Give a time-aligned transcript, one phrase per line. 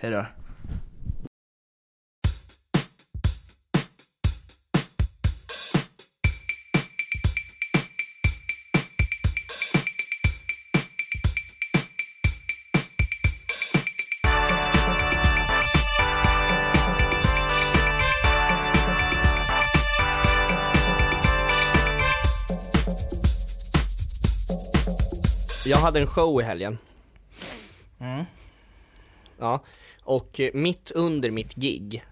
[0.00, 0.26] hej då.
[25.66, 26.78] Jag hade en show i helgen.
[29.38, 29.60] Ja,
[30.10, 32.04] och eh, mitt under mitt gig,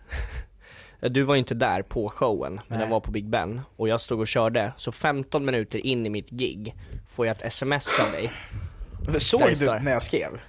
[1.00, 2.78] du var ju inte där på showen, men Nej.
[2.78, 6.10] den var på Big Ben, och jag stod och körde, så 15 minuter in i
[6.10, 6.74] mitt gig
[7.08, 8.32] får jag ett sms av dig.
[9.18, 10.40] Såg du när jag skrev?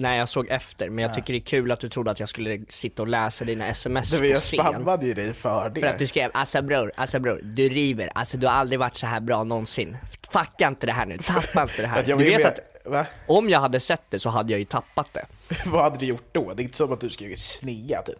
[0.00, 2.28] Nej jag såg efter, men jag tycker det är kul att du trodde att jag
[2.28, 4.60] skulle sitta och läsa dina sms var på jag scen.
[4.60, 5.80] spammade ju dig för det.
[5.80, 8.96] För att du skrev, alltså bror, alltså bror, du river, alltså du har aldrig varit
[8.96, 9.96] så här bra någonsin.
[10.32, 12.02] Fucka inte det här nu, tappa inte det här.
[12.02, 13.06] Du vet med- att Va?
[13.26, 15.26] om jag hade sett det så hade jag ju tappat det.
[15.66, 16.54] Vad hade du gjort då?
[16.54, 18.16] Det är inte som att du skulle snea typ.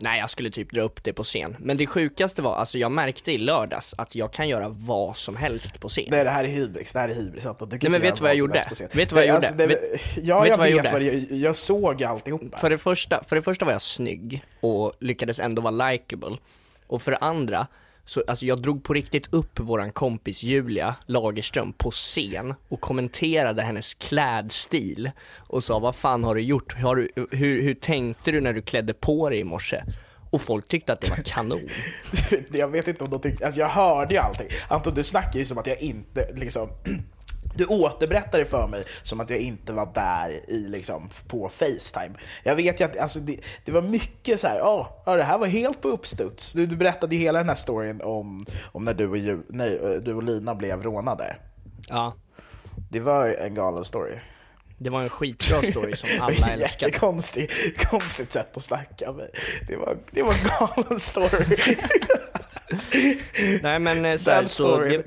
[0.00, 1.56] Nej jag skulle typ dra upp det på scen.
[1.58, 5.36] Men det sjukaste var, alltså jag märkte i lördags att jag kan göra vad som
[5.36, 6.04] helst på scen.
[6.10, 7.46] Nej det här är hybris, det här är hybris.
[7.46, 8.60] Att du kan Nej, men vet du vad jag gjorde?
[8.72, 8.88] scen.
[8.92, 9.66] Vet du vad jag alltså, gjorde?
[9.66, 11.04] det- Vet- ja, vet jag du vad jag vet gjorde?
[11.04, 12.58] jag, jag såg alltihopa.
[12.58, 16.36] För det, första, för det första var jag snygg och lyckades ändå vara likable.
[16.86, 17.66] Och för det andra,
[18.08, 23.62] så alltså jag drog på riktigt upp våran kompis Julia Lagerström på scen och kommenterade
[23.62, 26.72] hennes klädstil och sa vad fan har du gjort?
[26.72, 29.82] Har du, hur, hur tänkte du när du klädde på dig i morse?
[30.30, 31.68] Och folk tyckte att det var kanon.
[32.52, 34.48] jag vet inte om de tyckte, alltså jag hörde ju allting.
[34.68, 36.68] Anton du snackar ju som att jag inte liksom
[37.58, 42.14] du återberättar det för mig som att jag inte var där i, liksom, på Facetime.
[42.42, 45.38] Jag vet ju att alltså, det, det var mycket så här, ja, ja, det här
[45.38, 46.52] var helt på uppstuds.
[46.52, 50.00] Du, du berättade ju hela den här storyn om, om när, du och Ju, när
[50.04, 51.36] du och Lina blev rånade.
[51.88, 52.14] Ja,
[52.90, 54.14] Det var en galen story.
[54.78, 56.60] det var en skitbra story som alla älskade.
[56.60, 57.52] Jättekonstigt
[57.90, 59.28] konstigt sätt att snacka med.
[59.68, 61.56] Det var, det var en galen story.
[63.62, 65.04] Nej men eh, så, här, så det,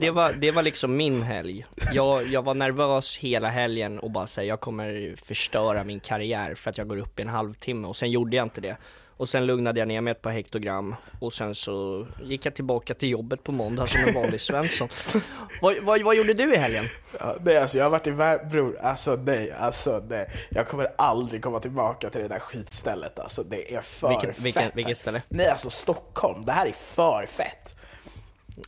[0.00, 1.66] det, var, det var liksom min helg.
[1.92, 6.70] Jag, jag var nervös hela helgen och bara säga jag kommer förstöra min karriär för
[6.70, 8.76] att jag går upp i en halvtimme och sen gjorde jag inte det.
[9.18, 12.94] Och sen lugnade jag ner mig ett par hektogram och sen så gick jag tillbaka
[12.94, 14.88] till jobbet på måndag som en vanlig Svensson.
[15.62, 16.84] vad, vad, vad gjorde du i helgen?
[17.20, 20.30] Ja, nej, alltså jag har varit i världen, bror, alltså nej, alltså nej.
[20.50, 24.44] Jag kommer aldrig komma tillbaka till det där skitstället, alltså det är för Vilket- fett.
[24.44, 25.22] vilket- vilket ställe?
[25.28, 27.74] Nej, alltså Stockholm, det här är för fett.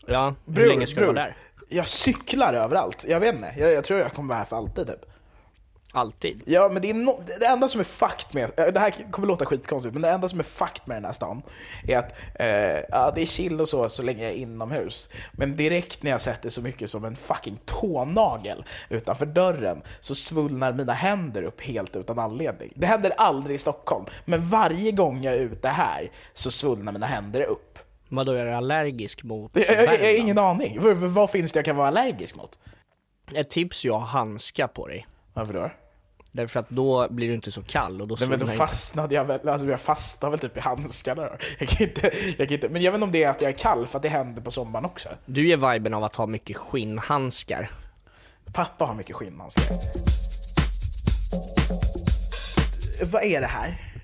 [0.06, 1.36] Ja, hur Bror, länge ska du bror, vara där?
[1.68, 4.86] Jag cyklar överallt, jag vet inte, jag, jag tror jag kommer vara här för alltid
[4.86, 5.04] typ.
[5.98, 6.42] Alltid.
[6.46, 9.28] Ja, men det är no det enda som är fakt med, eh, det här kommer
[9.28, 11.42] låta skitkonstigt, men det enda som är fakt med den här stan
[11.88, 12.48] är att eh,
[12.90, 15.08] ja, det är chill och så, så länge jag är inomhus.
[15.32, 20.72] Men direkt när jag sätter så mycket som en fucking tånagel utanför dörren så svullnar
[20.72, 22.72] mina händer upp helt utan anledning.
[22.74, 27.06] Det händer aldrig i Stockholm, men varje gång jag är ute här så svullnar mina
[27.06, 27.78] händer upp.
[28.08, 30.80] Vadå, är du allergisk mot Jag, jag, jag har ingen aning.
[30.80, 32.58] Vad, vad finns det jag kan vara allergisk mot?
[33.34, 35.06] Ett tips är att ha handskar på dig.
[35.34, 35.70] Varför då?
[36.38, 39.24] Därför att då blir du inte så kall och då Nej, men då fastnade jag
[39.24, 41.28] väl, alltså jag fastnade väl typ i handskarna.
[41.58, 43.48] Jag kan inte, jag kan inte, men jag vet inte om det är att jag
[43.48, 45.08] är kall för att det händer på sommaren också.
[45.26, 47.70] Du ger viben av att ha mycket skinnhandskar.
[48.52, 49.76] Pappa har mycket skinnhandskar.
[53.12, 53.94] Vad är det här?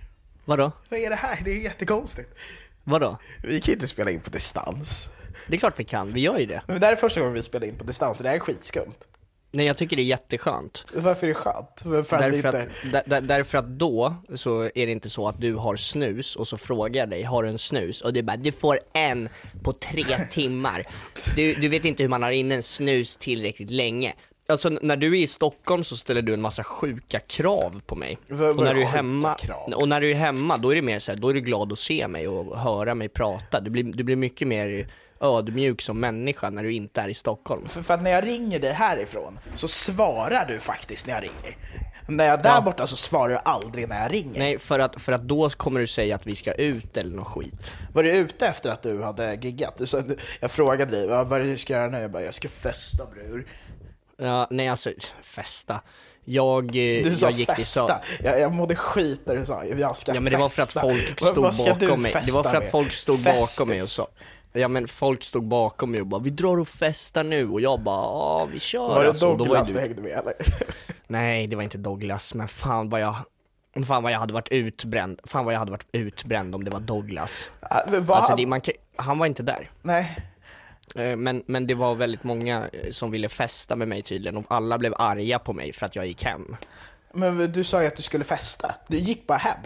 [0.45, 0.73] Vadå?
[0.89, 1.41] Vad är det här?
[1.45, 2.35] Det är jättekonstigt.
[2.85, 3.19] Vadå?
[3.43, 5.09] Vi kan ju inte spela in på distans.
[5.49, 6.63] Det är klart vi kan, vi gör ju det.
[6.67, 8.41] Men det här är första gången vi spelar in på distans och det här är
[8.41, 9.09] skitskumt.
[9.55, 10.87] Nej jag tycker det är jätteskönt.
[10.95, 11.81] Varför är det skönt?
[11.83, 12.49] För att Därför inte...
[12.49, 16.37] att, där, där, därför att då så är det inte så att du har snus
[16.37, 18.01] och så frågar jag dig, har du en snus?
[18.01, 19.29] Och du bara, du får en
[19.63, 20.87] på tre timmar.
[21.37, 24.15] Du, du vet inte hur man har in en snus tillräckligt länge.
[24.47, 28.19] Alltså när du är i Stockholm så ställer du en massa sjuka krav på mig.
[28.29, 29.73] Och när är du är hemma, krav?
[29.73, 31.73] och när du är hemma då är det mer så här, då är du glad
[31.73, 33.61] att se mig och höra mig prata.
[33.61, 34.89] Du blir, du blir mycket mer
[35.25, 37.69] ödmjuk som människa när du inte är i Stockholm.
[37.69, 41.57] För, för att när jag ringer dig härifrån så svarar du faktiskt när jag ringer.
[42.09, 42.61] När jag är där Ja.
[42.61, 44.39] borta så svarar du aldrig när jag ringer.
[44.39, 47.27] Nej, för att, för att då kommer du säga att vi ska ut eller något
[47.29, 47.75] skit.
[47.93, 49.75] Var du ute efter att du hade giggat?
[49.79, 50.03] Du sa,
[50.41, 52.01] jag frågade dig, "Ja, vad är det du ska göra nu?
[52.01, 53.47] Jag bara, jag ska festa bror.
[54.17, 54.91] Ja, nej alltså,
[55.23, 55.81] festa.
[56.25, 58.01] Jag, eh, Du sa jag gick till festa.
[58.21, 60.69] Jag, jag mådde skit när du sa, jag ska Ja men det var för att
[60.69, 61.35] festa." folk stod
[61.81, 62.13] bakom mig.
[62.13, 63.57] Det festa var för att folk stod Festis.
[63.59, 64.07] bakom mig och sa
[64.57, 67.81] Ja men folk stod bakom mig och bara 'Vi drar och festar nu' och jag
[67.81, 69.37] bara 'Ja vi kör' Var det alltså.
[69.37, 70.35] Douglas du hängde med eller?
[71.07, 73.17] Nej det var inte Douglas, men fan vad jag
[73.87, 76.81] Fan vad jag hade varit utbränd, fan vad jag hade varit utbränd om det var
[76.81, 77.45] Douglas
[78.01, 78.61] vad- Alltså det, man,
[78.97, 80.17] han var inte där Nej,
[80.97, 84.45] Eh, Men, men det var väldigt många eh, som ville festa med mig tydligen och
[84.49, 86.57] alla blev arga på mig för att jag gick hem
[87.15, 88.75] men du sa ju att du skulle festa.
[88.89, 89.59] Du gick bara hem.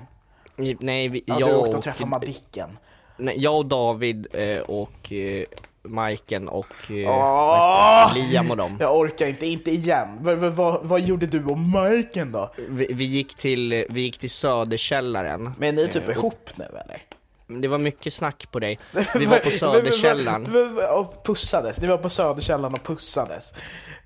[0.80, 2.78] Nej, vi, Ja, jag, du åkte och, träffade Madicken.
[3.18, 5.44] Nej, jag och David eh, och eh,
[5.82, 8.20] Majken och eh, det?
[8.20, 10.08] Liam och dem Jag orkar inte, inte igen.
[10.20, 12.50] Vad, vad, vad, vad gjorde du och Majken då?
[12.68, 16.50] vi, vi, gick till, eh, vi gick till Söderkällaren Men ni är typ Eh, ihop
[16.56, 17.02] nu eller?
[17.60, 18.78] Det var mycket snack på dig
[19.14, 20.46] Vi var på Söderkällaren
[20.96, 23.54] Och pussades, ni var på Söderkällaren och pussades.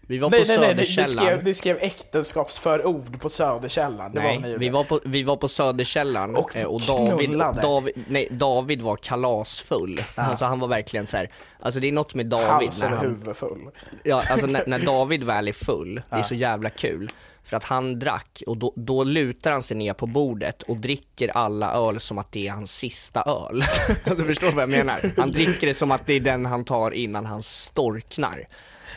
[0.06, 4.12] Vi var nej, på nej, nej, ni, skrev, ni skrev äktenskapsförord på Söderkällaren.
[4.12, 4.58] Det var Nej, gjorde.
[4.58, 7.38] vi var, på, vi var på Söderkällaren Och eh, och David.
[7.62, 10.04] David, nej, David var kalasfull.
[10.14, 11.30] Alltså han var verkligen så här.
[11.60, 13.70] alltså det är något med David Hals när över han, huvud full.
[14.02, 17.10] Ja, alltså när, när David väl är full, det är så jävla kul.
[17.44, 21.28] För att han drack och då, då lutar han sig ner på bordet och dricker
[21.28, 23.64] alla öl som att det är hans sista öl.
[24.16, 25.12] du förstår vad jag menar?
[25.16, 28.46] Han dricker det som att det är den han tar innan han storknar.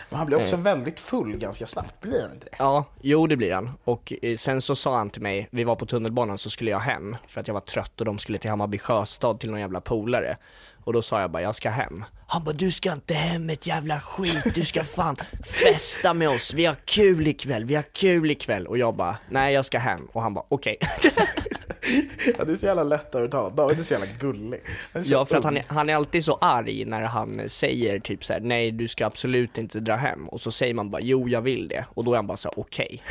[0.10, 0.40] Men han Eh.
[0.42, 2.56] också väldigt full ganska snabbt, blir han inte det?
[2.60, 3.72] Ja, jo det blir han.
[3.84, 6.80] Och eh, sen så sa han till mig, vi var på tunnelbanan så skulle jag
[6.80, 9.82] hem för att jag var trött och de skulle till Hammarby sjöstad till någon jävla
[9.82, 10.38] polare.
[10.84, 12.04] Och då sa jag bara, jag ska hem.
[12.28, 16.54] Han bara, du ska inte hem ett jävla skit, du ska fan festa med oss,
[16.54, 18.68] vi har kul ikväll, vi har kul ikväll.
[18.68, 20.08] Och jag bara, nej jag ska hem.
[20.12, 20.78] Och han bara, okej.
[22.38, 23.50] Ja, det är så jävla lätt att övertala.
[23.50, 24.62] David är så jävla gullig.
[24.94, 28.26] Så Ja för att han är, han är alltid så arg när han säger typ
[28.26, 30.30] så här: nej du ska absolut inte dra hem.
[30.30, 31.86] Och så säger man bara, jo jag vill det.
[31.94, 33.04] Och då är han bara så okej.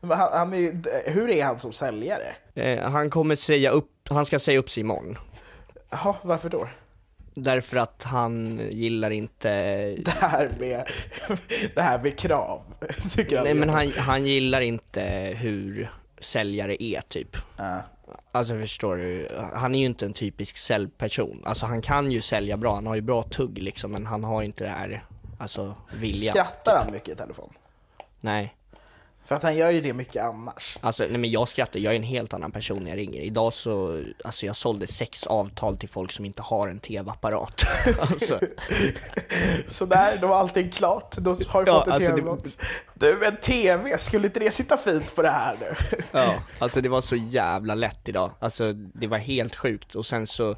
[0.00, 2.34] Men han, han är, hur är han som säljare?
[2.54, 5.18] Eh, han kommer säga upp, han ska säga upp sig imorgon.
[5.90, 6.68] Jaha, varför då?
[7.34, 9.48] Därför att han gillar inte,
[9.98, 10.86] Det här med,
[11.74, 12.62] det här med krav.
[13.10, 15.02] Tycker han nej men han, han gillar inte
[15.36, 17.36] hur säljare är typ.
[17.56, 17.82] Ja.
[18.32, 21.42] Alltså förstår du, han är ju inte en typisk säljperson.
[21.44, 24.42] Alltså han kan ju sälja bra, han har ju bra tugg liksom, men han har
[24.42, 25.04] inte det här,
[25.38, 26.32] alltså vilja.
[26.32, 27.52] Skrattar han mycket i telefon?
[28.20, 28.56] Nej.
[29.24, 30.78] För att han gör ju det mycket annars.
[30.80, 33.20] Alltså nej men jag skrattar, jag är en helt annan person när jag ringer.
[33.20, 37.62] Idag så, alltså jag sålde sex avtal till folk som inte har en tv-apparat.
[38.00, 38.40] alltså,
[39.66, 41.16] Så där, då var allting klart.
[41.16, 42.58] Då har du Ja, fått en alltså det- tv-box.
[42.94, 45.98] Du, en tv, skulle inte det sitta fint på det här nu?
[46.12, 48.30] ja, alltså det var så jävla lätt idag.
[48.40, 50.56] Alltså det var helt sjukt och sen så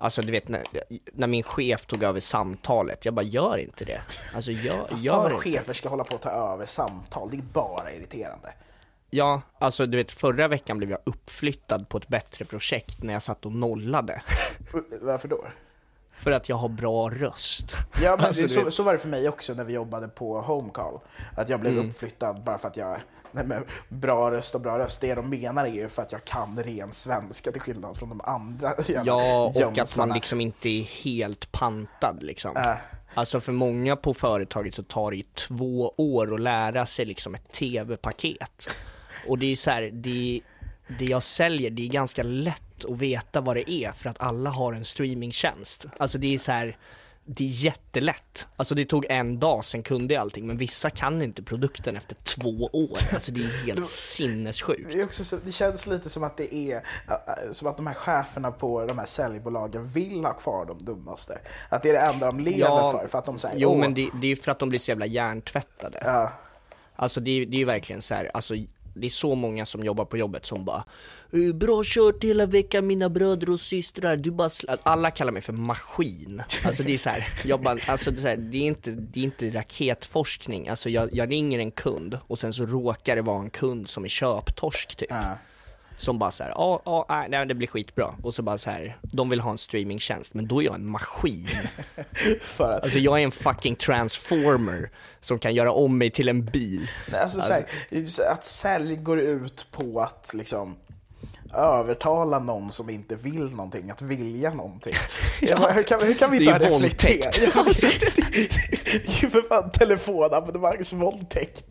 [0.00, 0.62] Alltså du vet när,
[1.12, 4.00] när min chef tog över samtalet, jag bara gör inte det.
[4.34, 5.42] Alltså gör, Fan gör vad inte.
[5.42, 8.52] chefer ska hålla på att ta över samtal, det är bara irriterande.
[9.10, 13.22] Ja, alltså du vet förra veckan blev jag uppflyttad på ett bättre projekt när jag
[13.22, 14.22] satt och nollade.
[15.00, 15.44] Varför då?
[16.18, 17.76] För att jag har bra röst.
[18.02, 21.00] Ja, men Alltså, så, så var det för mig också när vi jobbade på Homecall.
[21.36, 21.88] Att jag blev Mm.
[21.88, 22.96] uppflyttad bara för att jag
[23.32, 26.24] Nej, men bra röst och bra röst, det de menar är ju för att jag
[26.24, 30.82] kan ren svenska till skillnad från de andra Ja, och att man liksom inte är
[31.04, 32.56] helt pantad liksom.
[32.56, 32.74] Äh.
[33.14, 37.34] Alltså för många på företaget så tar det ju två år att lära sig liksom
[37.34, 38.68] ett tv-paket.
[39.28, 40.40] Och det är så här, det,
[40.98, 44.50] det jag säljer, det är ganska lätt att veta vad det är för att alla
[44.50, 45.86] har en streamingtjänst.
[45.98, 46.76] Alltså det är så här,
[47.24, 48.46] det är jättelätt.
[48.56, 52.14] Alltså det tog en dag, sen kunde jag allting, men vissa kan inte produkten efter
[52.14, 52.98] två år.
[53.12, 54.92] Alltså det är helt sinnessjukt.
[54.92, 57.86] Det, också så, det känns lite som att det är äh, äh, som att de
[57.86, 61.38] här cheferna på de här säljbolagen vill ha kvar de dummaste.
[61.68, 63.06] Att det är det enda de lever för.
[63.06, 64.90] För att de säger jo åh, men det, det är för att de blir så
[64.90, 66.02] jävla hjärntvättade.
[66.04, 66.32] ja,
[67.00, 68.54] Alltså det är, det är ju verkligen så här, alltså
[68.98, 70.84] det är så många som jobbar på jobbet som bara
[71.32, 74.50] eh, Bra kört hela veckan mina bröder och systrar, du bara
[74.82, 76.42] Alla kallar mig för maskin.
[76.64, 78.90] Alltså det är så här, jag bara, alltså det är, så här, det är inte,
[78.90, 80.68] det är inte raketforskning.
[80.68, 84.04] Alltså jag, jag ringer en kund och sen så råkar det vara en kund som
[84.04, 85.10] är köptorsk typ.
[85.10, 85.32] Uh.
[85.98, 88.14] Som bara så här, ja, ja, nej, nej, det blir skitbra.
[88.22, 90.86] Och så bara så här, de vill ha en streamingtjänst, men då är jag en
[90.90, 91.48] maskin.
[92.40, 94.90] För att, Alltså jag är en fucking transformer
[95.20, 96.90] som kan göra om mig till en bil.
[97.12, 100.76] Nej, alltså, så här, just att sälj går ut på att liksom
[101.58, 104.94] övertala någon som inte vill någonting att vilja någonting.
[105.40, 105.58] Ja.
[105.58, 107.24] Bara, hur, kan, hur kan vi inte men det,
[108.94, 111.64] är ju för fan telefonabonnemangsvåldtäkt.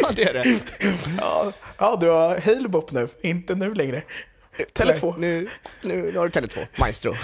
[0.00, 0.58] Ja det är det.
[1.18, 4.02] Ja, ja, du har Halebop nu, inte nu längre.
[4.74, 5.14] Tele2.
[5.18, 5.48] Nu,
[5.82, 7.14] nu, nu har du Tele2, Maestro.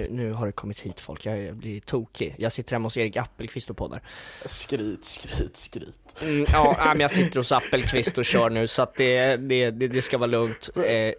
[0.00, 2.34] Nu, nu har det kommit hit folk, jag blir tokig.
[2.38, 4.02] Jag sitter hemma hos Erik Appelqvist och poddar.
[4.46, 5.98] Skryt, skryt, skryt.
[6.22, 9.88] Mm, ja, men jag sitter hos Appelqvist och kör nu så att det, det, det,
[9.88, 10.70] det ska vara lugnt.
[10.76, 11.12] Eh,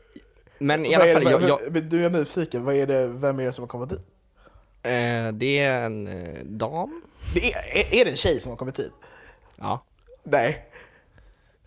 [0.60, 1.42] men i alla fall, det- jag,
[1.74, 4.00] jag, Du är nyfiken, vad är det, vem är det som har kommit dit?
[4.84, 7.02] eh, det är en eh, dam.
[7.34, 8.92] Det är, är, är det en tjej som har kommit hit?
[9.56, 9.86] Ja,
[10.24, 10.66] Nej.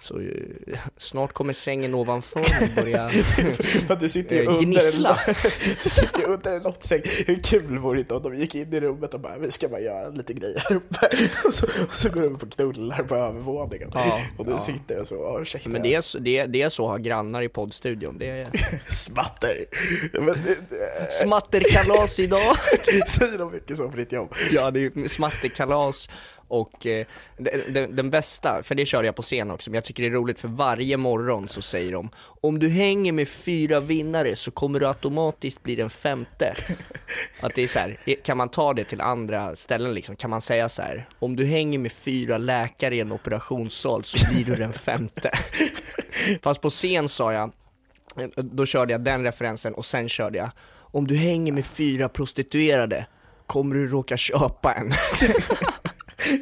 [0.01, 3.09] Så eh, snart kommer sängen ovanför börja
[3.87, 5.19] För att du sitter ju Eh, under gnissla.
[5.27, 5.35] en,
[5.83, 7.03] du sitter ju under en lottsäng.
[7.27, 9.69] Hur kul vore det inte om de gick in i rummet och bara vi ska
[9.69, 11.09] bara göra lite grejer här uppe.
[11.45, 13.91] Och så, och så går de upp och knullar på övervåningen.
[13.95, 14.61] Ja, och du ja.
[14.61, 15.69] sitter och så, "Ja, ursäkta.
[15.69, 18.19] Men det är, så- det, är- det är så att ha grannar i poddstudion.
[18.19, 18.49] Det är
[18.91, 19.65] Smatter.
[20.13, 20.37] Men,
[21.11, 22.57] smatterkalas idag.
[23.09, 24.35] säger de mycket så på ditt jobb?
[24.51, 26.09] Ja, det är smatterkalas
[26.49, 29.85] och eh, den, den, den bästa, för det kör jag på scen också, men jag
[29.85, 32.11] tycker det är roligt för varje morgon så säger de
[32.41, 36.55] Om du hänger med fyra vinnare så kommer du automatiskt bli den femte.
[37.41, 40.17] Att det är så här, kan man ta det till andra ställen liksom?
[40.17, 44.33] Kan man säga så här, Om du hänger med fyra läkare i en operationssal så
[44.33, 45.31] blir du den femte.
[46.43, 47.53] Fast på scen sa jag,
[48.37, 53.07] då körde jag den referensen och sen körde jag Om du hänger med fyra prostituerade
[53.47, 54.93] kommer du råka köpa en.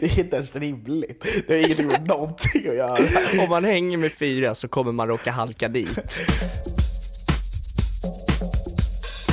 [0.01, 1.25] Det är inte ens rimligt.
[1.47, 3.43] Det har ingenting med någonting att göra.
[3.43, 5.89] Om man hänger med fyra så kommer man råka halka dit.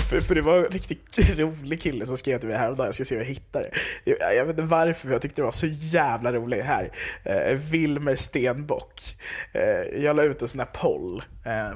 [0.09, 3.05] För, för det var en riktigt rolig kille som skrev till mig häromdagen, jag ska
[3.05, 3.71] se om jag hittar det.
[4.03, 6.91] Jag, jag vet inte varför, men jag tyckte det var så jävla roligt här.
[7.23, 9.17] Eh, Wilmer Stenbock.
[9.53, 11.23] Eh, jag la ut en sån här poll.
[11.45, 11.69] Eh,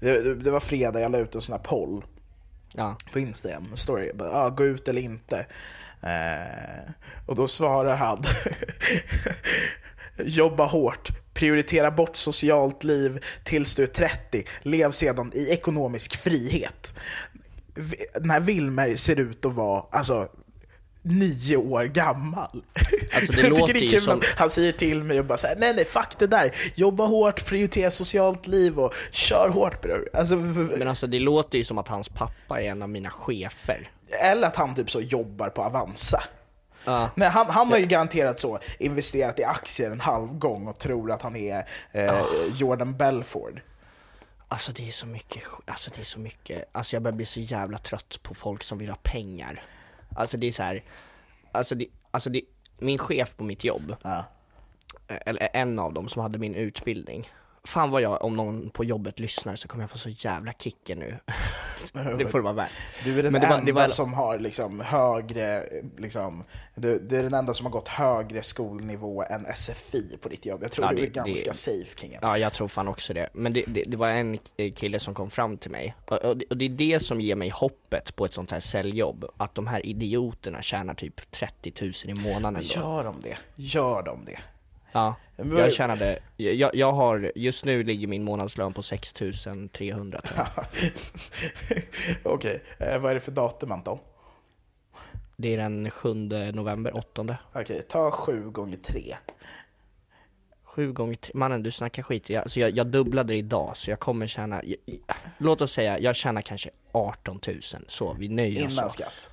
[0.00, 2.04] det, det, det var fredag, jag la ut en sån här poll
[2.74, 2.96] Ja.
[3.12, 5.46] på Instagram, story, bara, ah, gå ut eller inte.
[6.02, 6.90] Eh,
[7.26, 8.24] och då svarar han,
[10.24, 16.94] jobba hårt, prioritera bort socialt liv tills du är 30, lev sedan i ekonomisk frihet.
[18.14, 20.28] Den här Wilmer ser ut att vara, alltså,
[21.02, 22.62] nio år gammal.
[23.14, 25.38] Alltså, det Jag tycker det är kul som- att han säger till mig och bara
[25.38, 30.10] såhär, nej nej fuck det där, jobba hårt, prioritera socialt liv och kör hårt bror.
[30.12, 33.90] Alltså, Men alltså det låter ju som att hans pappa är en av mina chefer.
[34.22, 36.22] eller att han typ så jobbar på Avanza.
[36.84, 37.10] Ja.
[37.14, 41.12] Nej, han, han har ju garanterat så investerat i aktier en halv gång och tror
[41.12, 42.14] att han är eh,
[42.54, 43.60] Jordan Belford.
[44.48, 47.40] Alltså det är så mycket, alltså det är så mycket, alltså jag börjar bli så
[47.40, 49.62] jävla trött på folk som vill ha pengar.
[50.16, 50.84] Alltså det är så här,
[51.52, 52.42] alltså det, alltså det,
[52.78, 54.24] min chef på mitt jobb, Ja.
[55.08, 57.28] eh, eller en av dem som hade min utbildning,
[57.64, 60.98] fan vad jag, om någon på jobbet lyssnar så kommer jag få så jävla kicken
[60.98, 61.18] nu.
[62.18, 62.70] det får det vara värt.
[63.04, 65.66] Du är den var- enda det var- som har liksom högre,
[65.98, 70.46] liksom, du, du är den enda som har gått högre skolnivå än SFI på ditt
[70.46, 70.62] jobb.
[70.62, 72.18] Jag tror Ja, du det- är ganska det- safe kingen.
[72.22, 73.28] Ja, jag tror fan också det.
[73.32, 74.38] Men det, det, det var en
[74.76, 77.36] kille som kom fram till mig, och, och, det, och det är det som ger
[77.36, 81.92] mig hoppet på ett sånt här säljjobb, att de här idioterna tjänar typ 30 000
[82.04, 82.80] i månaden då.
[82.80, 83.36] Gör de det?
[83.54, 84.38] Gör de det?
[84.92, 90.66] Ja, jag tjänade, jag, jag har, just nu ligger min månadslön på 6300 tror jag.
[92.22, 93.98] Okej, eh, vad är det för datum Anton?
[95.36, 96.14] Det är den 7
[96.52, 99.16] november, 8 Okej, ta sju gånger tre.
[100.64, 103.90] Sju gånger tre, mannen du snackar skit, jag, alltså jag, jag dubblade det idag så
[103.90, 104.78] jag kommer tjäna, jag,
[105.38, 109.28] låt oss säga, jag tjänar kanske 18 000, så vi nöjer oss Innan skatt.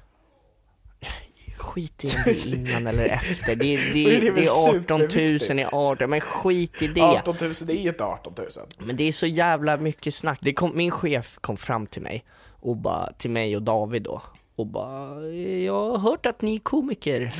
[1.59, 4.69] Skit i om det är innan eller efter, det, det, Det är det, väl är
[4.79, 5.59] 18 000 superviktigt.
[5.59, 7.01] i 18, men skit i det!
[7.01, 8.47] 18 000, det är inte 18 000.
[8.77, 10.39] Men det är så jävla mycket snack.
[10.41, 12.25] Det kom, min chef kom fram till mig,
[12.61, 14.21] och bara, till mig och David då,
[14.55, 17.21] och bara Jag har hört att ni är komiker,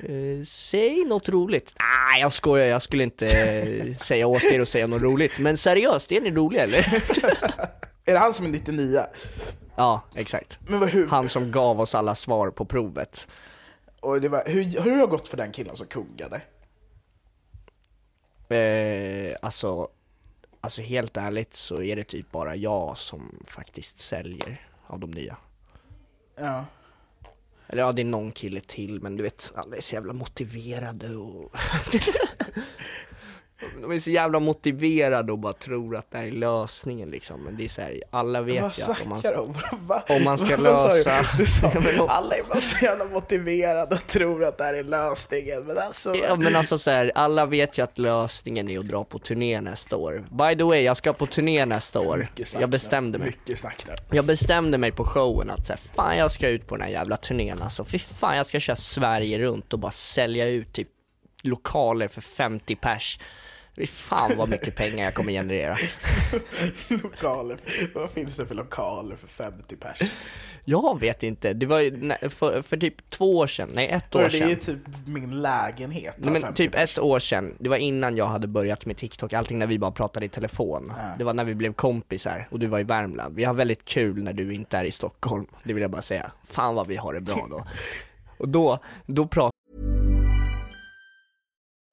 [0.00, 1.74] eh, säg något roligt.
[1.78, 5.38] Nej jag skojar, jag skulle inte eh, säga åt er att säga något roligt.
[5.38, 6.78] Men seriöst, är ni roliga eller?
[8.08, 9.00] Är det han som är 99?
[9.76, 10.58] Ja, exakt.
[10.68, 13.28] Men vad, hur, Han som gav oss alla svar på provet.
[14.00, 16.40] och det var, hur, hur har det gått för den killen som kuggade?
[18.48, 19.88] Eh, alltså,
[20.60, 25.36] alltså helt ärligt så är det typ bara jag som faktiskt säljer av de nya.
[26.36, 26.64] Ja.
[27.68, 31.16] Eller ja, det är någon kille till, men du vet, alla är så jävla motiverade
[31.16, 31.52] och...
[33.82, 37.56] De är så jävla motiverade och bara tror att det här är lösningen liksom, men
[37.56, 39.40] det är så här, alla vet ju att om man ska...
[39.40, 39.54] om?
[40.16, 41.66] Om man ska lösa- Du sa,
[42.08, 46.14] alla är bara så jävla motiverade och tror att det här är lösningen, men alltså...
[46.16, 49.60] Ja men alltså så här, alla vet ju att lösningen är att dra på turné
[49.60, 50.24] nästa år.
[50.30, 52.26] By the way, jag ska på turné nästa år.
[52.60, 53.26] Jag bestämde mig.
[53.26, 54.16] Mycket snack nu.
[54.16, 56.92] Jag bestämde mig på showen att så här, fan jag ska ut på den här
[56.92, 57.84] jävla turnén alltså.
[57.84, 60.88] Fy fan jag ska köra Sverige runt och bara sälja ut typ
[61.46, 63.18] lokaler för 50 pers.
[63.76, 65.76] Fy fan vad mycket pengar jag kommer generera.
[67.02, 67.58] lokaler,
[67.94, 69.98] vad finns det för lokaler för 50 pers?
[70.64, 74.24] Jag vet inte, det var ju för, för typ två år sedan, nej ett år
[74.24, 74.60] Och det är sedan.
[74.60, 76.14] typ min lägenhet.
[76.18, 76.92] Nej, men 50 typ pers.
[76.92, 79.90] ett år sedan, det var innan jag hade börjat med TikTok, allting när vi bara
[79.90, 80.92] pratade i telefon.
[81.18, 83.34] Det var när vi blev kompisar och du var i Värmland.
[83.36, 86.30] Vi har väldigt kul när du inte är i Stockholm, det vill jag bara säga.
[86.44, 87.66] Fan vad vi har det bra då.
[88.38, 89.52] Och då, då pratade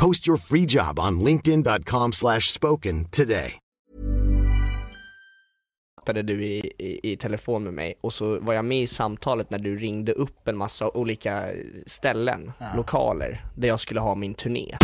[0.00, 3.58] Post your free job on linkedin.com slash spoken today.
[6.22, 9.58] du i, i, i telefon med mig och så var jag med i samtalet när
[9.58, 11.48] du ringde upp en massa olika
[11.86, 14.76] ställen, lokaler, där jag skulle ha min turné.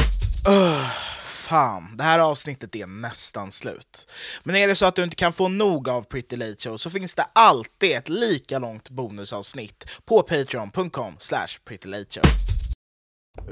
[1.29, 4.11] Fan, det här avsnittet är nästan slut.
[4.43, 6.91] Men är det så att du inte kan få nog av Pretty Late Show så
[6.91, 12.25] finns det alltid ett lika långt bonusavsnitt på patreon.com slash prettylateshow.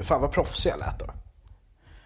[0.01, 1.22] Fan vad proffsig jag lät då.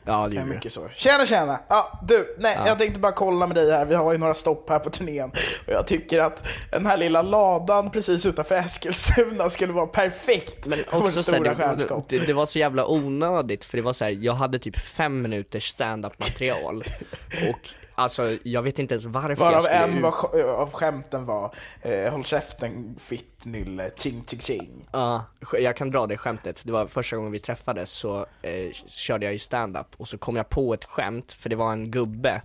[0.07, 0.89] Ja, det gjorde mycket så.
[0.89, 1.59] Tjena tjena!
[1.67, 3.85] Ja, du, nej, jag tänkte bara kolla med dig här.
[3.85, 5.29] Vi har ju några stopp här på turnén.
[5.65, 10.79] Och jag tycker att den här lilla ladan precis utanför Eskilstuna skulle vara perfekt Men
[10.91, 14.11] också så här, det, det, det var så jävla onödigt för det var så här,
[14.11, 16.83] jag hade typ fem minuters stand-up material
[17.49, 21.55] och alltså jag vet inte ens varför jag Varav skulle en var, av skämten var
[21.81, 22.95] eh, Håll käften
[23.37, 24.87] fittnylle, ching ching ching.
[24.91, 25.25] Ja,
[25.59, 26.61] jag kan dra det skämtet.
[26.63, 30.35] Det var första gången vi träffades så eh, körde jag ju stand-up och så kom
[30.35, 32.41] jag på ett skämt, för det var en gubbe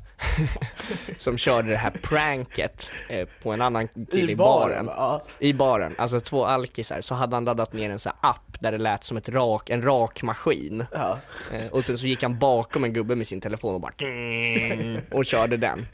[1.18, 4.86] som körde det här pranket eh, på en annan kille i, baren.
[4.86, 4.94] va?
[4.96, 5.22] Ja.
[5.38, 8.72] I baren, alltså två alkisar, så hade han laddat ner en sån här app där
[8.72, 10.84] det lät som ett rak, en rakmaskin.
[10.92, 11.18] Ja.
[11.52, 13.92] Eh, och sen så gick han bakom en gubbe med sin telefon och bara
[15.10, 15.86] och körde den.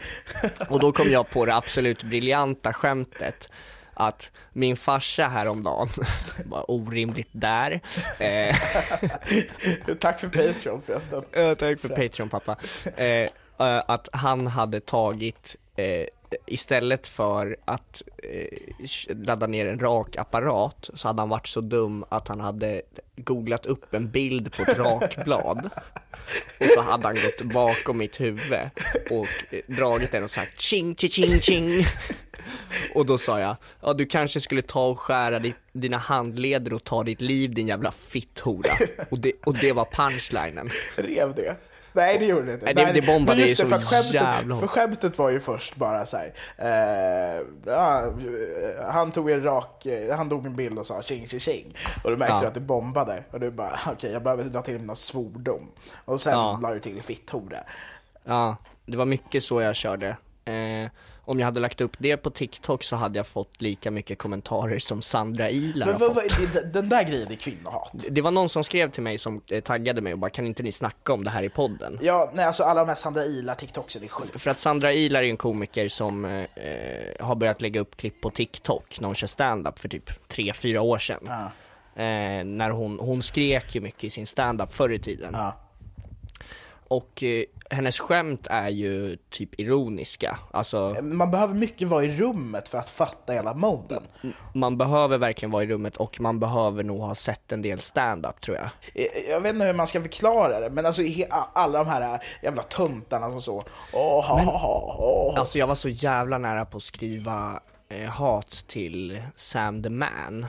[0.69, 3.49] Och då kom jag på det absolut briljanta skämtet
[3.99, 5.89] att min farsa häromdagen
[6.45, 7.81] var orimligt där.
[8.19, 8.57] Eh,
[10.01, 11.25] Tack för Patreon förresten.
[11.33, 12.57] Ja, tack för Patreon pappa.
[12.97, 16.07] Eh, eh, att han hade tagit eh,
[16.47, 22.29] istället för att eh, ladda ner en rakapparat så hade han varit så dum att
[22.29, 22.83] han hade
[23.17, 25.71] googlat upp en bild på ett rakblad
[26.61, 28.71] och så hade han gått bakom mitt huvud
[29.11, 31.87] och eh, dragit den och sagt ching ching ching ching
[32.95, 36.85] och då sa jag, ja du kanske skulle ta och skära ditt, dina handleder och
[36.85, 38.73] ta ditt liv din jävla fitthora.
[39.11, 40.71] Och det, och det var punchlinen.
[40.97, 41.57] Rev det?
[41.93, 42.73] Nej det gjorde det inte.
[42.73, 44.61] Nej, det- det bombade ju så för skämtet, jävla.
[44.61, 46.33] För skämtet var ju först bara så här.
[46.59, 47.43] Eh,
[48.93, 51.75] han tog en rak, eh, han tog en bild och sa tjing tjing tjing.
[52.05, 52.47] Och då märkte Ja.
[52.49, 53.25] att det bombade.
[53.31, 55.69] Och du bara, okej jag behöver dra till någon svordom.
[56.05, 56.59] Och sen Ja.
[56.63, 57.59] la du till fitthora.
[58.25, 60.17] Ja, det var mycket så jag körde.
[60.45, 60.91] Eh,
[61.29, 64.79] om jag hade lagt upp det på TikTok så hade jag fått lika mycket kommentarer
[64.79, 67.93] som Sandra Ilar Men vad, vad, det- den där grejen är kvinnohat.
[68.11, 70.63] Det var någon som skrev till mig som eh, taggade mig och bara kan inte
[70.63, 71.99] ni snacka om det här i podden?
[72.03, 74.41] Ja, nej alltså alla de här Sandra Ilar TikToksen är sjukt.
[74.41, 76.47] För att Sandra Ilar är en komiker som eh, eh,
[77.27, 80.99] har börjat lägga upp klipp på TikTok när hon kör stand-up för typ 3-4 år
[80.99, 81.21] sedan.
[81.27, 81.51] Ja.
[82.03, 85.31] Eh, när hon, hon skrek ju mycket i sin stand-up förr i tiden.
[85.33, 85.61] Ja.
[86.89, 90.39] Och eh, hennes skämt är ju typ ironiska.
[90.51, 94.03] Alltså, Man behöver mycket vara i rummet för att fatta hela moden.
[94.55, 98.41] man behöver verkligen vara i rummet och man behöver nog ha sett en del stand-up
[98.41, 98.69] tror jag.
[98.95, 101.03] Eh, Jag vet inte hur man ska förklara det, men alltså
[101.53, 105.39] alla de här jävla töntarna som så, ha, ha, ha, åh.
[105.41, 110.47] Alltså jag var så jävla nära på att skriva eh, hat till Sam the Man.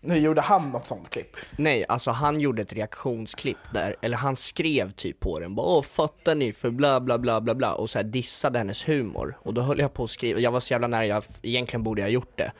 [0.00, 1.36] Nu gjorde han något sånt klipp.
[1.56, 5.82] Nej, alltså han gjorde ett reaktionsklipp där, eller han skrev typ på den bara Åh
[5.82, 6.52] fattar ni?
[6.52, 7.74] För bla bla bla bla bla.
[7.74, 9.38] Och så här dissade hennes humor.
[9.42, 12.00] Och då höll jag på att skriva, jag var så jävla nära, jag, egentligen borde
[12.00, 12.52] jag ha gjort det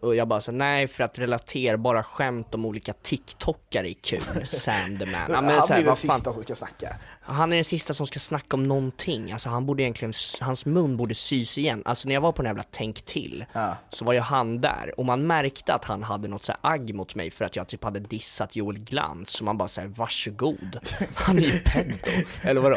[0.00, 4.98] och jag bara så nej för att relaterbara skämt om olika TikTokare är kul, Sam
[4.98, 5.20] the man.
[5.28, 6.96] Ja, men han blir den vad fan- sista som ska snacka.
[7.20, 10.96] Han är den sista som ska snacka om någonting, alltså han borde egentligen, hans mun
[10.96, 11.82] borde sys igen.
[11.84, 13.76] Alltså när jag var på den jävla Tänk till, Ja.
[13.90, 16.94] så var ju han där och man märkte att han hade något så här agg
[16.94, 20.78] mot mig för att jag typ hade dissat Joel Glans, så man bara såhär varsågod,
[21.14, 21.94] han är ju pedo,
[22.42, 22.76] eller vadå?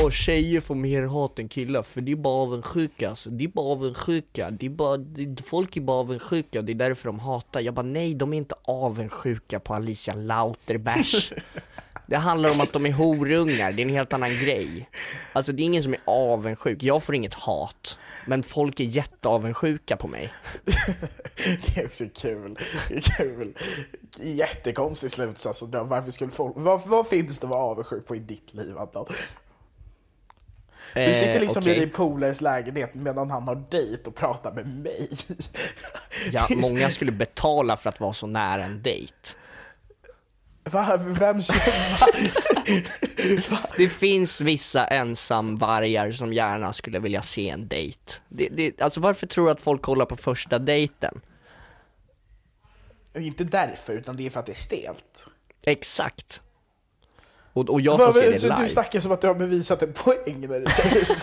[0.00, 3.30] Och tjejer får mer hat än killar för det är bara avundsjuka alltså.
[3.30, 7.08] Det är bara avundsjuka, det är bara, det, folk är bara avundsjuka det är därför
[7.08, 7.60] de hatar.
[7.60, 11.32] Jag bara nej, de är inte avundsjuka på Alicia Lauterbärs.
[12.06, 14.88] Det handlar om att de är horungar, det är en helt annan grej.
[15.32, 17.98] Alltså det är ingen som är avundsjuk, jag får inget hat.
[18.26, 20.32] Men folk är jätteavundsjuka på mig.
[21.36, 22.58] Det är också kul.
[23.16, 23.58] Kul.
[24.20, 25.84] Jättekonstig slutsats dra.
[25.84, 26.52] Varför skulle folk...
[26.56, 29.06] Vad, vad finns det att vara avundsjuk på i ditt liv, Anton?
[30.94, 31.76] Du sitter liksom okej.
[31.76, 35.08] i din polares lägenhet medan han har dejt och pratar med mig.
[36.32, 39.14] Ja, många skulle betala för att vara så nära en dejt.
[40.64, 40.96] Va?
[40.96, 41.40] Vem
[43.76, 48.12] Det finns vissa ensamvargar som gärna skulle vilja se en dejt.
[48.28, 51.20] Det, det, alltså varför tror du att folk kollar på första dejten?
[53.14, 55.26] Inte därför, utan det är för att det är stelt.
[55.62, 56.40] Exakt.
[57.52, 58.62] Och, och jag får se det så live.
[58.62, 61.14] Du snackar som att du har bevisat en poäng när du säger så.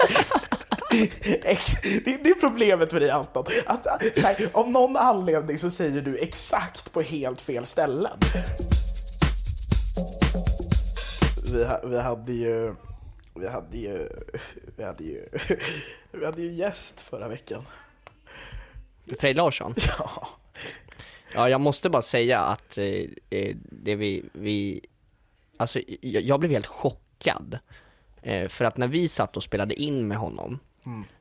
[2.05, 3.45] Det, det är problemet med dig Anton.
[3.65, 3.87] Att,
[4.17, 8.19] här, av någon anledning så säger du exakt på helt fel ställen.
[11.53, 12.75] Vi, vi hade ju...
[13.35, 14.09] Vi hade ju...
[14.75, 15.29] Vi hade ju...
[16.11, 17.65] Vi hade ju gäst förra veckan.
[19.19, 19.73] Frej Larsson?
[19.99, 20.27] Ja.
[21.33, 22.85] Ja, jag måste bara säga att eh,
[23.29, 24.85] eh, det vi, vi,
[25.59, 27.59] alltså jag, blev helt chockad.
[28.21, 30.59] Eh, för att när vi satt och spelade in med honom,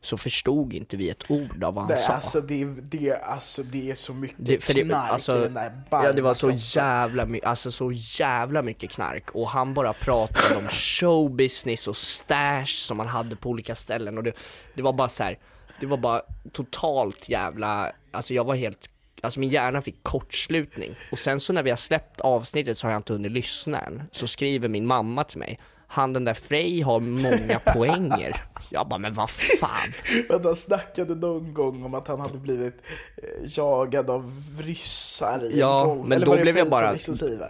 [0.00, 1.96] så förstod inte vi ett ord av vad han Mm.
[2.00, 2.12] Det, sa.
[2.12, 5.40] alltså, det, är- det, alltså, det är så mycket Det, för det, knark alltså, i
[5.40, 9.74] den där ja, det var så jävla, my, alltså så jävla mycket knark och han
[9.74, 14.32] bara pratade om showbusiness och stash som han hade på olika ställen och det,
[14.74, 15.38] det var bara så här,
[15.80, 16.22] det var bara
[16.52, 18.88] totalt jävla, alltså jag var helt,
[19.22, 22.92] alltså min hjärna fick kortslutning och sen så när vi har släppt avsnittet så har
[22.92, 25.58] jag inte hunnit lyssna än, så skriver min mamma till mig
[25.90, 28.32] han den där Frej har många poänger.
[28.70, 29.92] Jag bara, men vad fan.
[30.30, 32.74] Han snackade någon gång om att han hade blivit
[33.16, 36.08] eh, jagad av ryssar i Ja, en golf.
[36.08, 37.46] men Eller då var det blev jag bara- exklusiva?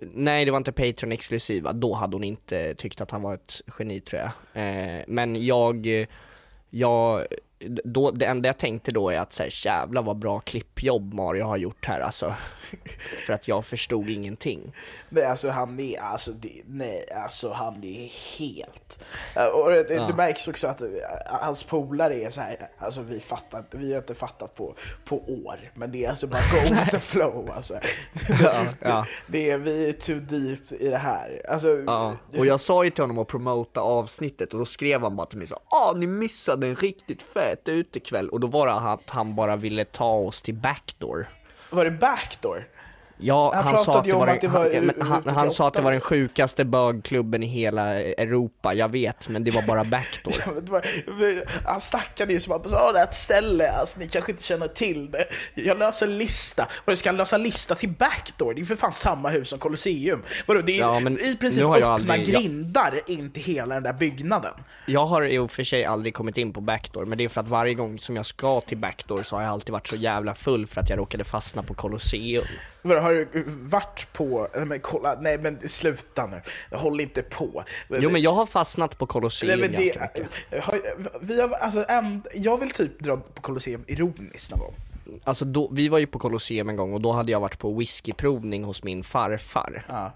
[0.00, 3.60] Nej det var inte Patreon exklusiva, då hade hon inte tyckt att han var ett
[3.78, 4.30] geni tror jag.
[4.64, 5.86] Eh, men jag,
[6.70, 7.26] jag,
[7.84, 11.44] då, det enda jag tänkte då är att så här, jävlar vad bra klippjobb Mario
[11.44, 12.34] har gjort här alltså.
[13.26, 14.72] För att jag förstod ingenting.
[15.08, 18.98] Nej, alltså han är, alltså, det, nej, alltså han är helt...
[19.54, 20.06] Och det, Ja.
[20.06, 20.88] det märks också att eh,
[21.26, 25.72] hans polare är så här, alltså vi fattar vi har inte fattat på, på år,
[25.74, 27.74] men det är alltså bara go with the flow alltså.
[28.42, 29.06] Ja, ja.
[29.26, 31.42] Det är, vi är too deep i det här.
[31.48, 35.16] Alltså, Ja, och jag sa ju till honom att promota avsnittet och då skrev han
[35.16, 38.72] bara till mig så ah ni missade en riktigt fet utekväll och då var det
[38.72, 41.28] att han bara ville ta oss till backdoor.
[41.70, 42.64] var det backdoor?
[43.20, 44.70] Ja, Han han, sa att ju det var, att det var
[45.04, 46.08] han, han, han sa att det var den 88.
[46.08, 50.70] sjukaste bögklubben i hela Europa, jag vet, men det var bara backdoor.
[50.70, 54.44] Var- Han snackade ju som att sa det är ett ställe, alltså, ni kanske inte
[54.44, 55.24] känner till det.
[55.54, 56.68] Jag löser lista.
[56.84, 58.54] Och ska han lösa lista till Backdoor?
[58.54, 60.22] Det är för fan samma hus som Colosseum.
[60.46, 63.74] Vadå, det är Ja, men i princip jag öppna aldrig- jag- grindar in till hela
[63.74, 64.52] den där byggnaden.
[64.86, 67.40] Jag har i och för sig aldrig kommit in på backdoor, men det är för
[67.40, 70.34] att varje gång som jag ska till backdoor så har jag alltid varit så jävla
[70.34, 72.44] full för att jag råkade fastna på Colosseum.
[72.82, 74.48] Vadå, har du varit på...
[74.56, 76.40] Nej men kolla, nej men sluta nu.
[76.76, 77.64] Håll inte på.
[77.88, 80.64] Jo men jag har fastnat på Colosseum Nej, ganska mycket.
[80.64, 80.78] har,
[81.20, 84.74] vi har, alltså, en, jag vill typ dra på Colosseum ironiskt någon gång.
[85.24, 87.72] Alltså då, vi var ju på Colosseum en gång och då hade jag varit på
[87.74, 89.84] whiskyprovning hos min farfar.
[89.88, 90.12] Ja.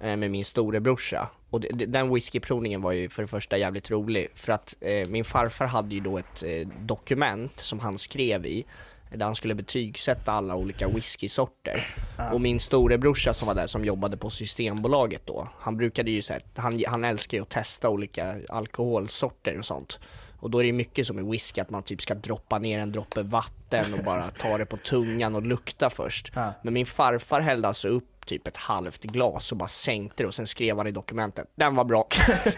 [0.00, 1.28] eh, Med min storebrorsa.
[1.50, 4.28] Och det, den whiskyprovningen var ju för det första jävligt rolig.
[4.34, 8.64] För att eh, min farfar hade ju då ett eh, dokument som han skrev i.
[9.10, 11.86] Där han skulle betygsätta alla olika whiskysorter.
[12.32, 15.48] Och min storebrorsa som var där som jobbade på Systembolaget då.
[15.58, 20.00] Han brukade ju såhär, han, han älskar ju att testa olika alkoholsorter och sånt.
[20.40, 22.92] Och då är det mycket som i whisky att man typ ska droppa ner en
[22.92, 26.32] droppe vatten och bara ta det på tungan och lukta först.
[26.62, 30.34] Men min farfar hällde alltså upp typ ett halvt glas och bara sänkte det och
[30.34, 32.08] sen skrev han i dokumentet, den var bra.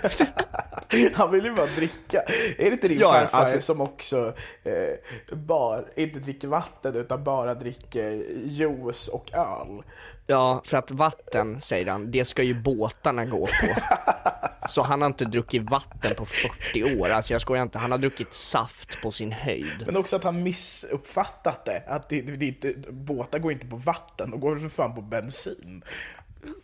[1.15, 2.23] Han vill ju bara dricka.
[2.59, 7.25] Är det inte din Ja, farfar alltså- som också eh, bara, inte dricker vatten utan
[7.25, 9.83] bara dricker juice och öl?
[10.27, 13.67] Ja, för att vatten, säger han, det ska ju båtarna gå på.
[14.69, 17.99] Så han har inte druckit vatten på 40 år, alltså jag skojar inte, han har
[17.99, 19.83] druckit saft på sin höjd.
[19.87, 21.83] Men också att han missuppfattat det.
[21.87, 25.83] Att det, det, inte, båtar går inte på vatten, de går för fan på bensin.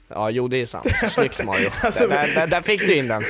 [0.08, 0.86] Ja, jo det är sant.
[1.10, 1.70] Snyggt Mario.
[1.82, 3.24] Alltså, där, där, där fick du in den.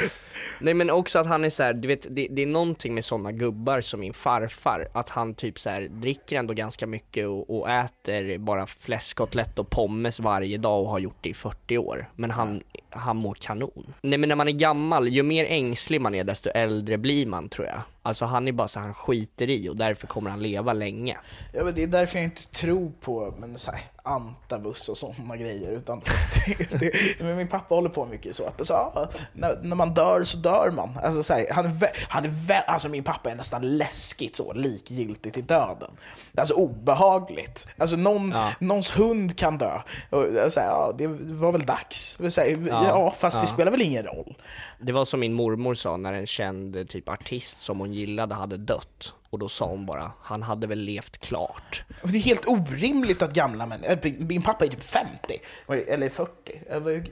[0.61, 3.33] Nej men också att han är såhär, du vet, det, det är någonting med sådana
[3.33, 7.71] gubbar som min farfar, att han typ så här dricker ändå ganska mycket och, och
[7.71, 12.11] äter bara fläskkotlett och pommes varje dag och har gjort det i 40 år.
[12.17, 13.95] Men han, han mår kanon.
[14.03, 17.49] Nej men när man är gammal, ju mer ängslig man är desto äldre blir man
[17.49, 17.83] tror jag.
[18.07, 21.19] Alltså han är bara så här, han skiter i och därför kommer han leva länge.
[21.53, 25.37] Ja, men det är därför jag inte tror på men, så här, antabus och sådana
[25.37, 25.71] grejer.
[25.71, 26.01] Utan
[26.71, 26.79] det,
[27.19, 30.24] det, men min pappa håller på mycket så att så, ja, när, när man dör
[30.27, 30.99] så dör man.
[31.03, 31.73] Alltså, så här, han är,
[32.09, 35.91] han är alltså min pappa är nästan läskigt så likgiltig till döden.
[36.39, 37.67] Alltså obehagligt.
[37.79, 38.51] Alltså någon, Ja.
[38.59, 39.79] någons hund kan dö.
[40.11, 42.19] Och, så här, ja, det var väl dags.
[42.29, 44.35] Så här, ja, Ja, fast det spelar väl ingen roll.
[44.81, 48.57] Det var som min mormor sa när en känd typ artist som hon gillade hade
[48.57, 49.15] dött.
[49.31, 51.85] Och då sa hon bara, han hade väl levt klart.
[52.03, 55.41] Och det är helt orimligt att gamla människor, min pappa är typ 50,
[55.87, 56.31] eller 40.
[56.71, 57.05] Jag var-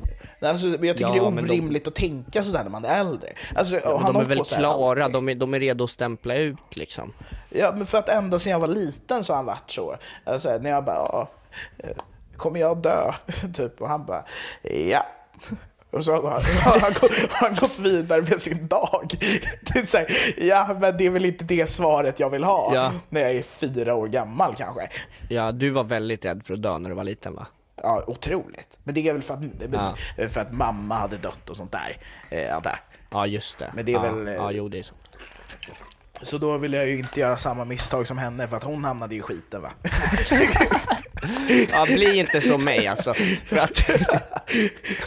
[0.48, 3.00] Alltså, jag tycker Ja, det är men de- orimligt att tänka sådär när man är
[3.00, 3.28] äldre.
[3.54, 6.76] Alltså, Men han de är väl klara, de är, de är redo att stämpla ut
[6.76, 7.12] liksom.
[7.50, 9.96] Ja, men för att ända sedan jag var liten så har han varit så.
[10.24, 11.28] Alltså, när jag bara, ja,
[11.78, 11.90] eh,
[12.36, 13.12] kommer jag dö?
[13.54, 14.24] typ, och han bara,
[14.62, 15.06] ja.
[15.92, 16.40] Och så har
[16.80, 19.06] han, gått, har han gått vidare med sin dag.
[19.60, 22.74] Det är så här, ja, men det är väl inte det svaret jag vill ha
[22.74, 22.92] Ja.
[23.08, 24.88] när jag är fyra år gammal kanske.
[25.28, 27.46] Ja, du var väldigt rädd för att dö när du var liten va?
[27.82, 28.78] Ja, otroligt.
[28.84, 29.40] Men det är väl för att,
[29.72, 29.94] Ja.
[30.28, 31.96] för att mamma hade dött och sånt där.
[32.30, 32.78] Eh, antar jag.
[33.10, 33.72] Ja, just det.
[33.74, 34.94] Men det är ja, väl, eh, Ja, jo det är så.
[36.22, 39.14] Så då vill jag ju inte göra samma misstag som henne för att hon hamnade
[39.14, 39.70] i skiten va.
[41.72, 43.14] Ja, bli inte som mig alltså.
[43.46, 43.90] För att,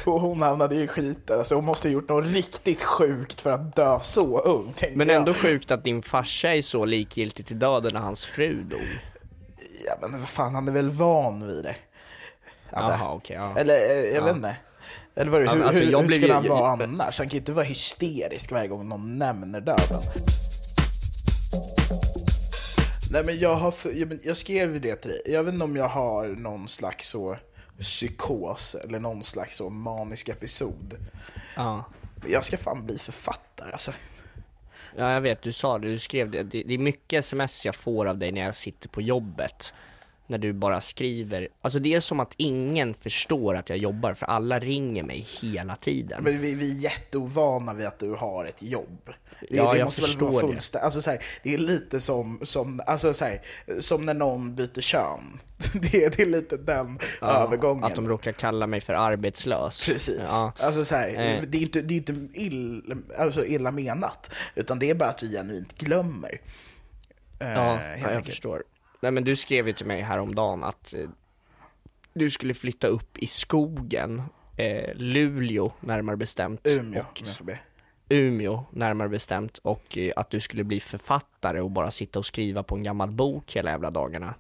[0.06, 1.40] och hon hamnade i skiten.
[1.40, 4.74] Alltså hon måste ha gjort något riktigt sjukt för att dö så ung.
[4.94, 5.18] men jag.
[5.18, 8.80] ändå sjukt att din farsa är så likgiltig till döden när hans fru dog.
[9.86, 11.76] Ja men vad fan, han är väl van vid det.
[12.72, 12.82] jag.
[12.84, 13.36] Jaha, okej.
[13.36, 13.54] ja.
[13.58, 14.24] Eller eh, jag Ja.
[14.26, 14.58] vet inte.
[15.16, 17.18] Eller vad, hur, alltså, hur, jag hur blev skulle ju- han vara jag- annars?
[17.18, 20.02] Han kan ju inte vara hysterisk varje gång någon nämner döden.
[23.16, 25.22] Nej men jag har, för, jag, men jag skrev ju det till dig.
[25.26, 27.38] Jag vet inte om jag har någon slags så
[27.80, 30.98] psykos eller någon slags så manisk episod.
[31.56, 31.84] Ja.
[32.16, 33.92] Men Jag ska fan bli författare alltså.
[34.98, 36.44] ja, jag vet, du sa det, du skrev det.
[36.44, 36.64] det.
[36.64, 39.74] Det är mycket sms jag får av dig när jag sitter på jobbet.
[40.28, 44.26] När du bara skriver, alltså det är som att ingen förstår att jag jobbar för
[44.26, 46.24] alla ringer mig hela tiden.
[46.24, 49.00] Men vi, vi är jätteovana vid att du har ett jobb.
[49.06, 50.48] Det, Ja, det jag måste väl förstår vara det.
[50.54, 53.42] fullständigt, alltså så här, det är lite som, som, alltså så här,
[53.80, 55.40] som när någon byter kön.
[55.74, 57.84] Det är, det är lite den övergången.
[57.84, 59.86] Att de råkar kalla mig för arbetslös.
[59.86, 60.22] Precis.
[60.26, 60.54] Ja.
[60.60, 61.42] Alltså så här, Eh.
[61.48, 65.24] det är inte, det är inte ill, alltså illa menat, utan det är bara att
[65.24, 66.42] vi genuint glömmer.
[67.40, 68.26] Eh, Ja, ja, jag enkelt.
[68.26, 68.64] förstår.
[69.00, 71.10] Nej men du skrev ju till mig häromdagen att eh,
[72.14, 74.22] du skulle flytta upp i skogen,
[74.58, 76.68] eh, Luleå närmare bestämt.
[76.68, 77.60] Umeå, och om jag får be.
[78.10, 82.64] Umeå närmare bestämt och eh, att du skulle bli författare och bara sitta och skriva
[82.64, 84.34] på en gammal bok hela jävla dagarna.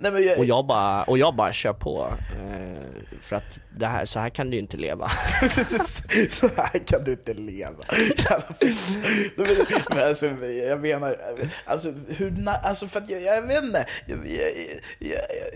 [0.00, 2.82] Nej, men jag, Och jag bara, och jag bara kör på, eh,
[3.20, 5.08] för att det här, så här kan du inte leva.
[6.30, 7.84] så här kan du inte leva.
[9.36, 9.46] Men,
[9.90, 11.16] men alltså, jag menar,
[11.64, 14.50] alltså, hur, alltså för att jag, jag vet inte, jag, jag,
[14.98, 15.10] jag,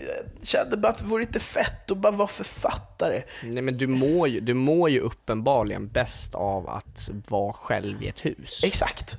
[0.07, 3.21] jag, kände bara att det vore inte fett att bara vara författare.
[3.43, 8.07] Nej men du mår ju, du mår ju uppenbarligen bäst av att vara själv i
[8.07, 8.61] ett hus.
[8.63, 9.17] Exakt.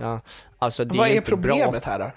[0.00, 0.20] Ja,
[0.58, 2.10] alltså det Vad är bra problemet här då?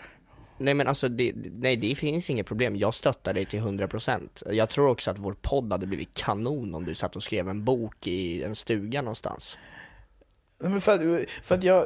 [0.63, 2.75] Nej men alltså, det, nej det finns inget problem.
[2.75, 4.51] Jag stöttar dig till 100%.
[4.51, 7.63] Jag tror också att vår podd hade blivit kanon om du satt och skrev en
[7.65, 9.57] bok i en stuga någonstans.
[10.63, 11.85] Men för, att- för att jag,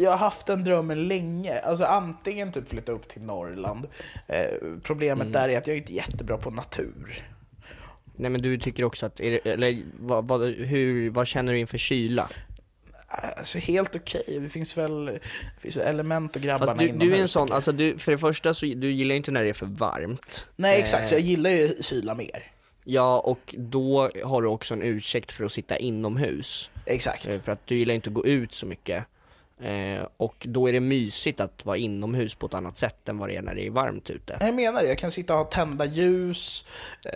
[0.00, 3.86] jag har haft den drömmen länge, alltså antingen typ flytta upp till Norrland,
[4.26, 5.32] eh, problemet Mm.
[5.32, 7.24] där är att jag är inte jättebra på natur.
[8.16, 11.78] Nej men du tycker också att, det, eller vad, vad, hur, vad känner du inför
[11.78, 12.28] kyla?
[13.10, 15.20] Alltså helt okej, det finns väl, det
[15.58, 17.08] finns väl element och grabbarna Fast du, inomhus.
[17.10, 19.48] du är en sån, alltså du, för det första så, du gillar inte när det
[19.48, 20.46] är för varmt.
[20.56, 22.52] Nej exakt, så Eh, jag gillar ju kyla mer.
[22.84, 26.70] Ja, och då har du också en ursäkt för att sitta inomhus.
[26.86, 27.28] Exakt.
[27.28, 29.04] Eh, För att du gillar inte att gå ut så mycket.
[29.60, 33.28] Eh, och då är det mysigt att vara inomhus på ett annat sätt än vad
[33.28, 34.36] det är när det är varmt ute.
[34.40, 36.64] Jag menar det, jag kan sitta och ha tända ljus,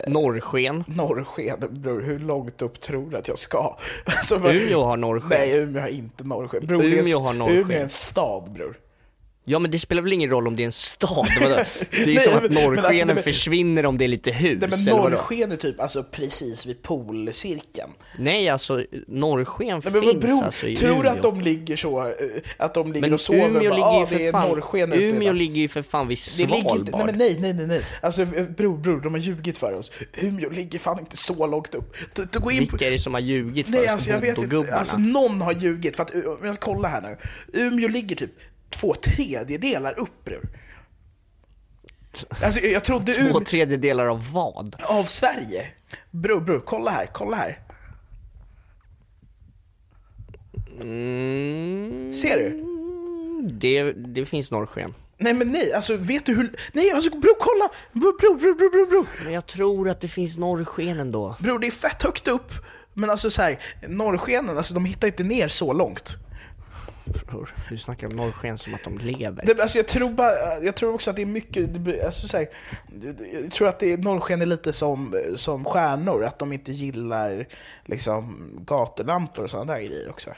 [0.07, 0.85] Norrsken.
[0.87, 3.77] norrsken, bror hur långt upp tror du att jag ska?
[4.05, 5.31] Alltså, Umeå har norrsken.
[5.31, 6.67] Nej, Umeå har inte norrsken.
[6.67, 7.59] Bror, Umeå har norrsken.
[7.59, 8.79] Umeå är en stad bror.
[9.45, 11.27] Ja men det spelar väl ingen roll om det är en stad?
[11.91, 14.59] Det är ju som att alltså, norrskenen det- men- försvinner om det är lite hus,
[14.61, 17.91] Nej men norrsken är typ alltså precis vid polcirkeln.
[18.19, 22.13] Nej alltså, norrsken Nej, finns bror, alltså i tror du att de ligger så, eh,
[22.57, 24.49] att de ligger Men och sover Umeå och bara, ligger ah, det för är fan,
[24.49, 27.07] norrsken Umeå idag." ligger ju för fan vid inte, nej Svalbard.
[27.07, 27.83] men nej, nej, nej, nej.
[28.01, 29.91] Alltså eh, bror, bror, de har ljugit för oss.
[30.23, 31.97] Umeå ligger fan inte så långt upp.
[32.15, 32.71] Du, du går in på...
[32.71, 33.91] Vilka är det som har ljugit för Nej oss?
[33.91, 36.89] alltså jag vet inte, alltså någon har ljugit för att, eh, om jag ska kolla
[36.89, 37.17] här nu.
[37.61, 38.31] Umeå ligger typ
[38.73, 40.49] två tredjedelar upp bror.
[42.43, 44.77] Alltså jag trodde Två Umeå, tredjedelar av vad?
[44.83, 45.67] av Sverige.
[46.11, 47.59] Bror, bror, kolla här, kolla här.
[50.81, 52.69] Mm, Ser du?
[53.49, 54.95] det, det finns norrsken.
[55.19, 56.57] Nej men nej, alltså vet du hur...
[56.73, 57.69] Nej alltså bror kolla!
[57.93, 59.07] Bror, bror, bror, bror, bror.
[59.25, 61.37] Men jag tror att det finns norrsken ändå.
[61.41, 62.53] Bror det är fett högt upp.
[62.95, 63.59] Men alltså så här,
[63.89, 66.17] norrskenen, alltså de hittar inte ner så långt.
[67.33, 69.45] Bror, Du snackar om norrsken som att de lever.
[69.47, 72.37] Det, alltså jag tror bara, jag tror också att det är mycket, det alltså så
[72.37, 72.49] här,
[73.43, 77.47] jag tror att det norrsken är lite som, som stjärnor, att de inte gillar
[77.85, 80.31] liksom gatulampor och sådana där grejer också.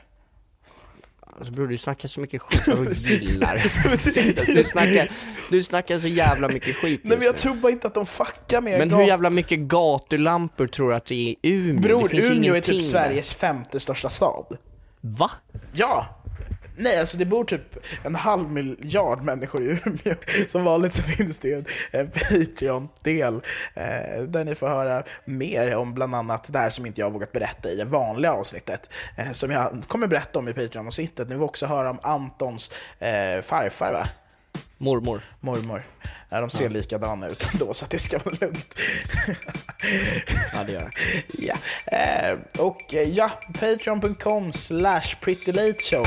[1.39, 3.63] Alltså bror du snackar så mycket skit som du gillar.
[4.55, 5.11] du, snackar,
[5.51, 7.39] du snackar så jävla mycket skit Nej men jag nu.
[7.39, 11.07] tror bara inte att de fuckar med Men hur jävla mycket gatulampor tror du att
[11.07, 11.81] det är i Umeå?
[11.83, 12.85] Bror, Umeå är typ.
[12.85, 14.57] Sveriges femte största stad.
[15.01, 15.31] Va?
[15.73, 16.21] Ja!
[16.77, 20.15] Nej, alltså det bor typ en halv miljard människor i Umeå.
[20.49, 23.35] Som vanligt så finns det en, en Patreon-del
[23.75, 27.13] eh, där ni får höra mer om bland annat det här som inte jag har
[27.13, 28.91] vågat berätta i det vanliga avsnittet.
[29.17, 31.29] Eh, som jag kommer berätta om i Patreon-avsnittet.
[31.29, 34.07] Ni får också höra om Antons eh, farfar, va?
[34.79, 35.21] Mormor.
[35.41, 35.87] Mormor.
[36.29, 38.75] Ja, de ser likadana ut ändå, så att det ska vara lugnt.
[40.53, 40.93] Ja det gör det.
[41.47, 41.55] ja.
[41.87, 46.07] Eh, och eh, ja, patreon.com slash prettylateshow.